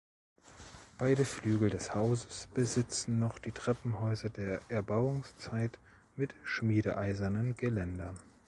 [0.97, 5.77] Beide Flügel des Hauses besitzen noch die Treppenhäuser der Erbauungszeit
[6.15, 8.17] mit schmiedeeisernen Geländern.